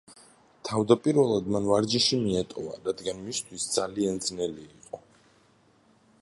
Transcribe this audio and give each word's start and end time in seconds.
თავდაპირველად 0.69 1.51
მან 1.55 1.67
ვარჯიში 1.71 2.19
მიატოვა, 2.21 2.73
რადგან 2.87 3.21
მისთვის 3.27 3.69
ძალიან 3.75 4.19
ძნელი 4.29 4.67
იყო. 4.81 5.03